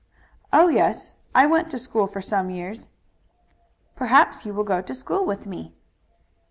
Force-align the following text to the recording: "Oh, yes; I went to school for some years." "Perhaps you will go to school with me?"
"Oh, 0.51 0.67
yes; 0.67 1.17
I 1.35 1.45
went 1.45 1.69
to 1.69 1.77
school 1.77 2.07
for 2.07 2.21
some 2.21 2.49
years." 2.49 2.87
"Perhaps 3.95 4.47
you 4.47 4.53
will 4.55 4.63
go 4.63 4.81
to 4.81 4.95
school 4.95 5.23
with 5.27 5.45
me?" 5.45 5.75